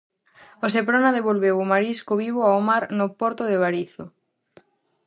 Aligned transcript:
O 0.65 0.67
Seprona 0.75 1.15
devolveu 1.17 1.55
o 1.63 1.69
marisco 1.73 2.13
vivo 2.23 2.41
ao 2.45 2.59
mar 2.69 2.83
no 2.97 3.07
porto 3.19 3.43
de 3.49 3.59
Barizo. 3.63 4.05